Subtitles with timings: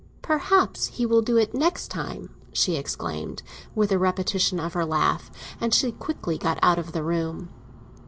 [0.23, 3.43] "Perhaps he will do it the next time!" she exclaimed,
[3.75, 5.29] with a repetition of her laugh.
[5.61, 7.49] And she quickly got out of the room.